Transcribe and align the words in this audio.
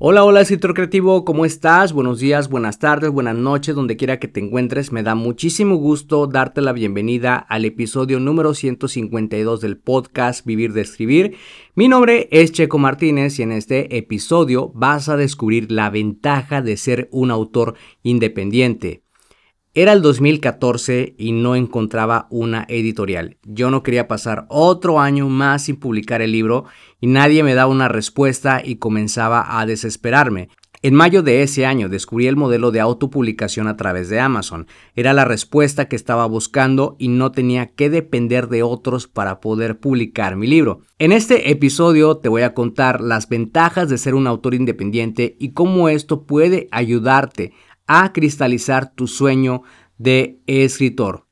Hola, 0.00 0.22
hola 0.22 0.42
escritor 0.42 0.74
creativo, 0.74 1.24
¿cómo 1.24 1.44
estás? 1.44 1.92
Buenos 1.92 2.20
días, 2.20 2.48
buenas 2.48 2.78
tardes, 2.78 3.10
buenas 3.10 3.34
noches, 3.34 3.74
donde 3.74 3.96
quiera 3.96 4.20
que 4.20 4.28
te 4.28 4.38
encuentres. 4.38 4.92
Me 4.92 5.02
da 5.02 5.16
muchísimo 5.16 5.74
gusto 5.74 6.28
darte 6.28 6.60
la 6.60 6.72
bienvenida 6.72 7.34
al 7.36 7.64
episodio 7.64 8.20
número 8.20 8.54
152 8.54 9.60
del 9.60 9.76
podcast 9.76 10.46
Vivir 10.46 10.72
de 10.72 10.82
Escribir. 10.82 11.36
Mi 11.74 11.88
nombre 11.88 12.28
es 12.30 12.52
Checo 12.52 12.78
Martínez 12.78 13.40
y 13.40 13.42
en 13.42 13.50
este 13.50 13.96
episodio 13.96 14.70
vas 14.72 15.08
a 15.08 15.16
descubrir 15.16 15.72
la 15.72 15.90
ventaja 15.90 16.62
de 16.62 16.76
ser 16.76 17.08
un 17.10 17.32
autor 17.32 17.74
independiente. 18.04 19.07
Era 19.74 19.92
el 19.92 20.00
2014 20.00 21.14
y 21.18 21.32
no 21.32 21.54
encontraba 21.54 22.26
una 22.30 22.64
editorial. 22.68 23.36
Yo 23.44 23.70
no 23.70 23.82
quería 23.82 24.08
pasar 24.08 24.46
otro 24.48 24.98
año 24.98 25.28
más 25.28 25.64
sin 25.64 25.76
publicar 25.76 26.22
el 26.22 26.32
libro 26.32 26.64
y 27.00 27.06
nadie 27.06 27.42
me 27.42 27.54
daba 27.54 27.70
una 27.70 27.88
respuesta 27.88 28.62
y 28.64 28.76
comenzaba 28.76 29.60
a 29.60 29.66
desesperarme. 29.66 30.48
En 30.80 30.94
mayo 30.94 31.24
de 31.24 31.42
ese 31.42 31.66
año 31.66 31.88
descubrí 31.88 32.28
el 32.28 32.36
modelo 32.36 32.70
de 32.70 32.78
autopublicación 32.78 33.66
a 33.66 33.76
través 33.76 34.08
de 34.08 34.20
Amazon. 34.20 34.68
Era 34.94 35.12
la 35.12 35.24
respuesta 35.24 35.88
que 35.88 35.96
estaba 35.96 36.24
buscando 36.26 36.94
y 37.00 37.08
no 37.08 37.32
tenía 37.32 37.66
que 37.74 37.90
depender 37.90 38.48
de 38.48 38.62
otros 38.62 39.08
para 39.08 39.40
poder 39.40 39.80
publicar 39.80 40.36
mi 40.36 40.46
libro. 40.46 40.82
En 41.00 41.10
este 41.10 41.50
episodio 41.50 42.18
te 42.18 42.28
voy 42.28 42.42
a 42.42 42.54
contar 42.54 43.00
las 43.00 43.28
ventajas 43.28 43.88
de 43.88 43.98
ser 43.98 44.14
un 44.14 44.28
autor 44.28 44.54
independiente 44.54 45.36
y 45.40 45.50
cómo 45.50 45.88
esto 45.88 46.24
puede 46.26 46.68
ayudarte 46.70 47.52
a 47.88 48.12
cristalizar 48.12 48.94
tu 48.94 49.08
sueño 49.08 49.62
de 49.96 50.40
escritor. 50.46 51.27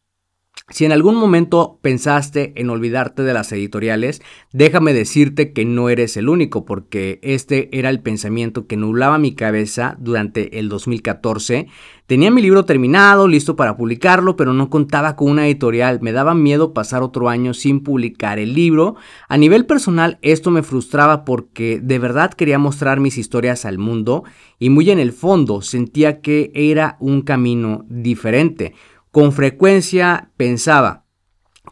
Si 0.69 0.84
en 0.84 0.91
algún 0.91 1.14
momento 1.14 1.78
pensaste 1.81 2.53
en 2.56 2.70
olvidarte 2.70 3.22
de 3.22 3.33
las 3.33 3.53
editoriales, 3.53 4.20
déjame 4.53 4.92
decirte 4.92 5.53
que 5.53 5.64
no 5.64 5.91
eres 5.91 6.17
el 6.17 6.28
único, 6.28 6.64
porque 6.64 7.20
este 7.22 7.69
era 7.78 7.89
el 7.89 8.00
pensamiento 8.00 8.67
que 8.67 8.77
nublaba 8.77 9.17
mi 9.17 9.37
cabeza 9.37 9.97
durante 10.00 10.59
el 10.59 10.69
2014. 10.69 11.69
Tenía 12.06 12.33
mi 12.33 12.42
libro 12.42 12.64
terminado, 12.64 13.28
listo 13.28 13.55
para 13.55 13.77
publicarlo, 13.77 14.34
pero 14.34 14.55
no 14.55 14.69
contaba 14.69 15.14
con 15.14 15.31
una 15.31 15.47
editorial. 15.47 16.00
Me 16.03 16.11
daba 16.11 16.34
miedo 16.34 16.75
pasar 16.75 17.05
otro 17.05 17.28
año 17.28 17.55
sin 17.55 17.84
publicar 17.84 18.41
el 18.41 18.53
libro. 18.53 18.97
A 19.28 19.39
nivel 19.39 19.67
personal, 19.67 20.19
esto 20.20 20.50
me 20.50 20.65
frustraba 20.65 21.25
porque 21.25 21.78
de 21.81 22.00
verdad 22.00 22.34
quería 22.34 22.59
mostrar 22.59 22.99
mis 22.99 23.19
historias 23.19 23.66
al 23.66 23.78
mundo 23.78 24.25
y 24.59 24.71
muy 24.71 24.91
en 24.91 24.99
el 24.99 25.12
fondo 25.12 25.62
sentía 25.62 26.21
que 26.21 26.50
era 26.55 26.97
un 26.99 27.22
camino 27.22 27.84
diferente. 27.88 28.75
Con 29.16 29.32
frecuencia 29.32 30.28
pensaba, 30.37 31.06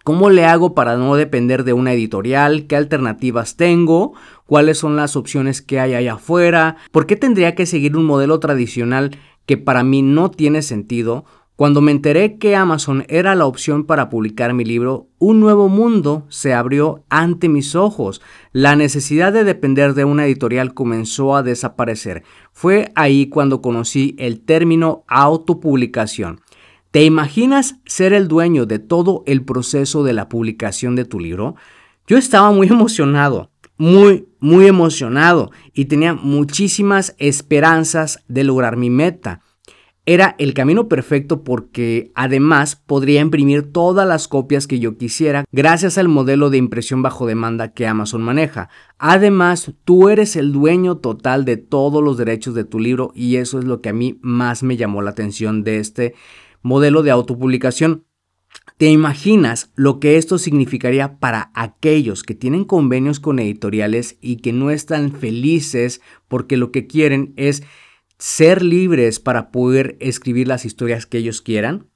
¿cómo 0.03 0.31
le 0.31 0.47
hago 0.47 0.75
para 0.75 0.97
no 0.97 1.15
depender 1.15 1.62
de 1.65 1.75
una 1.75 1.93
editorial? 1.93 2.66
¿Qué 2.66 2.75
alternativas 2.75 3.59
tengo? 3.59 4.15
¿Cuáles 4.47 4.78
son 4.78 4.97
las 4.97 5.15
opciones 5.15 5.60
que 5.60 5.78
hay 5.78 5.93
allá 5.93 6.15
afuera? 6.15 6.77
¿Por 6.91 7.04
qué 7.04 7.16
tendría 7.16 7.54
que 7.54 7.66
seguir 7.66 7.99
un 7.99 8.06
modelo 8.06 8.41
tradicional 8.41 9.19
que 9.44 9.59
para 9.59 9.84
mí 9.84 10.00
no 10.00 10.31
tiene 10.31 10.62
sentido? 10.62 11.27
Cuando 11.54 11.83
me 11.83 11.93
enteré 11.93 12.38
que 12.38 12.56
Amazon 12.56 13.04
era 13.09 13.34
la 13.34 13.44
opción 13.44 13.84
para 13.84 14.09
publicar 14.09 14.54
mi 14.54 14.65
libro, 14.65 15.10
un 15.19 15.38
nuevo 15.38 15.69
mundo 15.69 16.25
se 16.31 16.54
abrió 16.54 17.04
ante 17.10 17.50
mis 17.50 17.75
ojos. 17.75 18.22
La 18.53 18.75
necesidad 18.75 19.34
de 19.34 19.44
depender 19.44 19.93
de 19.93 20.06
una 20.06 20.25
editorial 20.25 20.72
comenzó 20.72 21.37
a 21.37 21.43
desaparecer. 21.43 22.25
Fue 22.53 22.91
ahí 22.94 23.28
cuando 23.28 23.60
conocí 23.60 24.16
el 24.19 24.41
término 24.41 25.04
autopublicación. 25.09 26.41
¿Te 26.94 27.03
imaginas 27.03 27.81
ser 27.87 28.12
el 28.12 28.28
dueño 28.28 28.66
de 28.66 28.78
todo 28.78 29.25
el 29.27 29.43
proceso 29.43 30.05
de 30.05 30.12
la 30.12 30.28
publicación 30.28 30.94
de 30.94 31.05
tu 31.05 31.19
libro? 31.19 31.56
Yo 32.06 32.16
estaba 32.16 32.53
muy 32.53 32.69
emocionado, 32.71 33.50
muy, 33.77 34.28
muy 34.38 34.69
emocionado 34.69 35.50
y 35.72 35.87
tenía 35.87 36.15
muchísimas 36.15 37.16
esperanzas 37.19 38.22
de 38.28 38.44
lograr 38.44 38.77
mi 38.77 38.91
meta. 38.91 39.41
Era 40.06 40.37
el 40.38 40.54
camino 40.54 40.87
perfecto 40.87 41.43
porque 41.43 42.12
además 42.15 42.77
podría 42.77 43.22
imprimir 43.22 43.72
todas 43.72 44.06
las 44.06 44.28
copias 44.28 44.69
que 44.69 44.78
yo 44.78 44.97
quisiera 44.97 45.47
gracias 45.50 45.99
al 45.99 46.06
modelo 46.06 46.49
de 46.49 46.59
impresión 46.59 47.03
bajo 47.03 47.27
demanda 47.27 47.72
que 47.72 47.88
Amazon 47.88 48.22
maneja. 48.22 48.69
Además, 48.99 49.72
tú 49.84 50.10
eres 50.10 50.37
el 50.37 50.53
dueño 50.53 50.99
total 50.99 51.44
de 51.44 51.56
todos 51.56 52.04
los 52.04 52.19
derechos 52.19 52.54
de 52.54 52.62
tu 52.62 52.78
libro 52.78 53.10
y 53.16 53.34
eso 53.37 53.59
es 53.59 53.65
lo 53.65 53.81
que 53.81 53.88
a 53.88 53.94
mí 53.94 54.21
más 54.22 54.62
me 54.62 54.77
llamó 54.77 55.03
la 55.03 55.10
atención 55.10 55.65
de 55.65 55.78
este 55.78 56.15
modelo 56.65 57.05
de 57.05 57.13
autopublicación. 57.13 58.07
¿Te 58.79 58.87
imaginas 58.87 59.71
lo 59.77 60.01
que 60.01 60.17
esto 60.17 60.39
significaría 60.39 61.19
para 61.19 61.53
aquellos 61.55 62.25
que 62.25 62.35
tienen 62.35 62.65
convenios 62.65 63.21
con 63.21 63.39
editoriales 63.39 64.17
y 64.21 64.37
que 64.37 64.53
no 64.53 64.71
están 64.71 65.13
felices 65.13 66.01
porque 66.27 66.57
lo 66.57 66.73
que 66.73 66.89
quieren 66.89 67.35
es 67.37 67.63
ser 68.19 68.63
libres 68.63 69.21
para 69.21 69.53
poder 69.53 69.97
escribir 70.01 70.49
las 70.49 70.65
historias 70.65 71.07
que 71.07 71.19
ellos 71.19 71.43
quieran? 71.43 71.89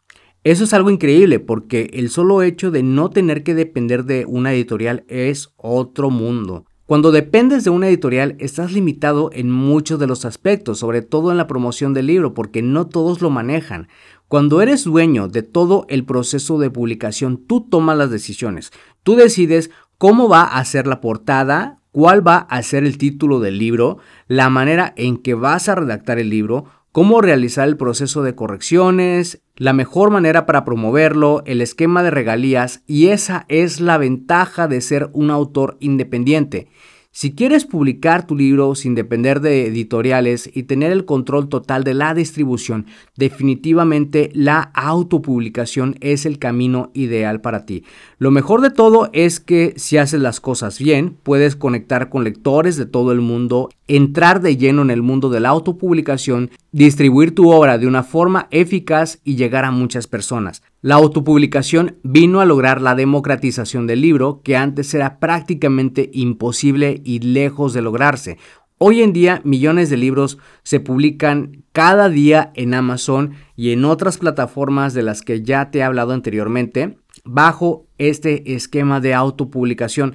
Eso 0.44 0.64
es 0.64 0.72
algo 0.72 0.90
increíble 0.90 1.40
porque 1.40 1.90
el 1.94 2.10
solo 2.10 2.42
hecho 2.42 2.70
de 2.70 2.82
no 2.82 3.10
tener 3.10 3.42
que 3.42 3.54
depender 3.54 4.04
de 4.04 4.26
una 4.26 4.52
editorial 4.52 5.04
es 5.08 5.52
otro 5.56 6.10
mundo. 6.10 6.66
Cuando 6.88 7.12
dependes 7.12 7.64
de 7.64 7.70
una 7.70 7.86
editorial 7.88 8.34
estás 8.38 8.72
limitado 8.72 9.28
en 9.34 9.50
muchos 9.50 9.98
de 9.98 10.06
los 10.06 10.24
aspectos, 10.24 10.78
sobre 10.78 11.02
todo 11.02 11.30
en 11.30 11.36
la 11.36 11.46
promoción 11.46 11.92
del 11.92 12.06
libro, 12.06 12.32
porque 12.32 12.62
no 12.62 12.86
todos 12.86 13.20
lo 13.20 13.28
manejan. 13.28 13.88
Cuando 14.28 14.60
eres 14.60 14.84
dueño 14.84 15.26
de 15.28 15.42
todo 15.42 15.86
el 15.88 16.04
proceso 16.04 16.58
de 16.58 16.68
publicación, 16.68 17.38
tú 17.46 17.62
tomas 17.62 17.96
las 17.96 18.10
decisiones. 18.10 18.72
Tú 19.02 19.16
decides 19.16 19.70
cómo 19.96 20.28
va 20.28 20.42
a 20.42 20.62
ser 20.66 20.86
la 20.86 21.00
portada, 21.00 21.80
cuál 21.92 22.26
va 22.26 22.36
a 22.36 22.62
ser 22.62 22.84
el 22.84 22.98
título 22.98 23.40
del 23.40 23.58
libro, 23.58 23.96
la 24.26 24.50
manera 24.50 24.92
en 24.96 25.16
que 25.16 25.32
vas 25.32 25.70
a 25.70 25.76
redactar 25.76 26.18
el 26.18 26.28
libro, 26.28 26.66
cómo 26.92 27.22
realizar 27.22 27.68
el 27.68 27.78
proceso 27.78 28.22
de 28.22 28.34
correcciones, 28.34 29.40
la 29.56 29.72
mejor 29.72 30.10
manera 30.10 30.44
para 30.44 30.62
promoverlo, 30.62 31.42
el 31.46 31.62
esquema 31.62 32.02
de 32.02 32.10
regalías 32.10 32.82
y 32.86 33.08
esa 33.08 33.46
es 33.48 33.80
la 33.80 33.96
ventaja 33.96 34.68
de 34.68 34.82
ser 34.82 35.08
un 35.14 35.30
autor 35.30 35.78
independiente. 35.80 36.68
Si 37.20 37.32
quieres 37.32 37.64
publicar 37.64 38.28
tu 38.28 38.36
libro 38.36 38.76
sin 38.76 38.94
depender 38.94 39.40
de 39.40 39.66
editoriales 39.66 40.48
y 40.54 40.62
tener 40.62 40.92
el 40.92 41.04
control 41.04 41.48
total 41.48 41.82
de 41.82 41.92
la 41.92 42.14
distribución, 42.14 42.86
definitivamente 43.16 44.30
la 44.34 44.70
autopublicación 44.72 45.96
es 46.00 46.26
el 46.26 46.38
camino 46.38 46.92
ideal 46.94 47.40
para 47.40 47.66
ti. 47.66 47.82
Lo 48.18 48.30
mejor 48.30 48.60
de 48.60 48.70
todo 48.70 49.10
es 49.12 49.40
que 49.40 49.74
si 49.76 49.96
haces 49.96 50.20
las 50.20 50.38
cosas 50.38 50.78
bien, 50.78 51.16
puedes 51.24 51.56
conectar 51.56 52.08
con 52.08 52.22
lectores 52.22 52.76
de 52.76 52.86
todo 52.86 53.10
el 53.10 53.20
mundo, 53.20 53.68
entrar 53.88 54.40
de 54.40 54.56
lleno 54.56 54.82
en 54.82 54.90
el 54.90 55.02
mundo 55.02 55.28
de 55.28 55.40
la 55.40 55.48
autopublicación, 55.48 56.50
distribuir 56.70 57.34
tu 57.34 57.50
obra 57.50 57.78
de 57.78 57.88
una 57.88 58.04
forma 58.04 58.46
eficaz 58.52 59.18
y 59.24 59.34
llegar 59.34 59.64
a 59.64 59.72
muchas 59.72 60.06
personas. 60.06 60.62
La 60.80 60.94
autopublicación 60.94 61.96
vino 62.04 62.40
a 62.40 62.44
lograr 62.44 62.80
la 62.80 62.94
democratización 62.94 63.88
del 63.88 64.00
libro 64.00 64.42
que 64.44 64.56
antes 64.56 64.94
era 64.94 65.18
prácticamente 65.18 66.08
imposible 66.12 67.00
y 67.04 67.18
lejos 67.18 67.72
de 67.72 67.82
lograrse. 67.82 68.38
Hoy 68.78 69.02
en 69.02 69.12
día 69.12 69.40
millones 69.42 69.90
de 69.90 69.96
libros 69.96 70.38
se 70.62 70.78
publican 70.78 71.64
cada 71.72 72.08
día 72.08 72.52
en 72.54 72.74
Amazon 72.74 73.32
y 73.56 73.72
en 73.72 73.84
otras 73.84 74.18
plataformas 74.18 74.94
de 74.94 75.02
las 75.02 75.22
que 75.22 75.42
ya 75.42 75.72
te 75.72 75.80
he 75.80 75.82
hablado 75.82 76.12
anteriormente 76.12 76.96
bajo 77.24 77.88
este 77.98 78.54
esquema 78.54 79.00
de 79.00 79.14
autopublicación. 79.14 80.14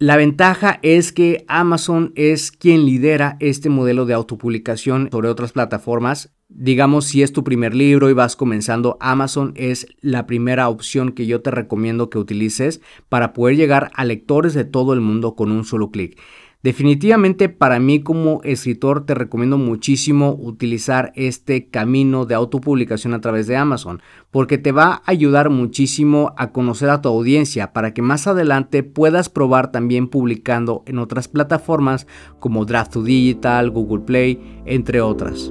La 0.00 0.16
ventaja 0.16 0.78
es 0.80 1.12
que 1.12 1.44
Amazon 1.46 2.14
es 2.16 2.52
quien 2.52 2.86
lidera 2.86 3.36
este 3.38 3.68
modelo 3.68 4.06
de 4.06 4.14
autopublicación 4.14 5.10
sobre 5.12 5.28
otras 5.28 5.52
plataformas 5.52 6.30
digamos 6.50 7.06
si 7.06 7.22
es 7.22 7.32
tu 7.32 7.44
primer 7.44 7.74
libro 7.74 8.10
y 8.10 8.12
vas 8.12 8.36
comenzando, 8.36 8.98
Amazon 9.00 9.52
es 9.56 9.86
la 10.00 10.26
primera 10.26 10.68
opción 10.68 11.12
que 11.12 11.26
yo 11.26 11.40
te 11.40 11.50
recomiendo 11.50 12.10
que 12.10 12.18
utilices 12.18 12.80
para 13.08 13.32
poder 13.32 13.56
llegar 13.56 13.90
a 13.94 14.04
lectores 14.04 14.52
de 14.54 14.64
todo 14.64 14.92
el 14.92 15.00
mundo 15.00 15.36
con 15.36 15.52
un 15.52 15.64
solo 15.64 15.90
clic. 15.90 16.20
Definitivamente 16.62 17.48
para 17.48 17.80
mí 17.80 18.00
como 18.00 18.42
escritor 18.44 19.06
te 19.06 19.14
recomiendo 19.14 19.56
muchísimo 19.56 20.36
utilizar 20.38 21.10
este 21.14 21.68
camino 21.68 22.26
de 22.26 22.34
autopublicación 22.34 23.14
a 23.14 23.20
través 23.22 23.46
de 23.46 23.56
Amazon 23.56 24.02
porque 24.30 24.58
te 24.58 24.70
va 24.70 24.92
a 24.92 25.02
ayudar 25.06 25.48
muchísimo 25.48 26.34
a 26.36 26.52
conocer 26.52 26.90
a 26.90 27.00
tu 27.00 27.08
audiencia 27.08 27.72
para 27.72 27.94
que 27.94 28.02
más 28.02 28.26
adelante 28.26 28.82
puedas 28.82 29.30
probar 29.30 29.72
también 29.72 30.08
publicando 30.08 30.82
en 30.86 30.98
otras 30.98 31.28
plataformas 31.28 32.06
como 32.40 32.66
Draft2 32.66 33.04
Digital, 33.04 33.70
Google 33.70 34.04
Play, 34.04 34.62
entre 34.66 35.00
otras. 35.00 35.50